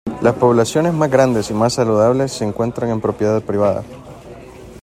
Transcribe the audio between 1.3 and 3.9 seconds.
y más saludables se encuentran en propiedad privada.